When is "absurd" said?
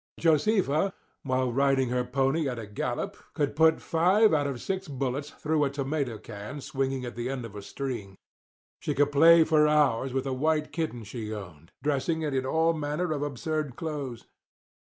13.21-13.75